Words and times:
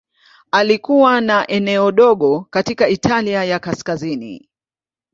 Alikuwa 0.51 1.21
na 1.21 1.47
eneo 1.47 1.91
dogo 1.91 2.41
katika 2.49 2.89
Italia 2.89 3.43
ya 3.43 3.59
Kaskazini. 3.59 4.49